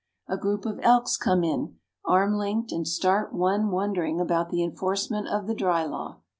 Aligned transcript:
A 0.27 0.35
group 0.35 0.65
of 0.65 0.79
Elks 0.81 1.15
come 1.15 1.43
in, 1.43 1.77
arm 2.05 2.33
linked, 2.33 2.71
and 2.71 2.87
start 2.87 3.33
one 3.33 3.69
wondering 3.69 4.19
about 4.19 4.49
the 4.49 4.63
enforcement 4.63 5.27
of 5.27 5.45
the 5.45 5.53
dry 5.53 5.85
law. 5.85 6.21